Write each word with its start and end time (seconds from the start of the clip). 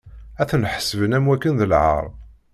Ad 0.41 0.47
ten-ḥesben 0.49 1.15
am 1.17 1.27
wakken 1.29 1.53
d 1.59 1.61
lɛar. 1.71 2.05